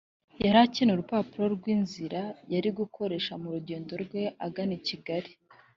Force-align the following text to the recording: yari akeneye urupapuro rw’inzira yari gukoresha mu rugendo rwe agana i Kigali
yari 0.45 0.57
akeneye 0.65 0.95
urupapuro 0.95 1.45
rw’inzira 1.55 2.21
yari 2.53 2.69
gukoresha 2.79 3.33
mu 3.41 3.47
rugendo 3.55 3.91
rwe 4.03 4.21
agana 4.47 4.73
i 4.79 4.81
Kigali 4.87 5.31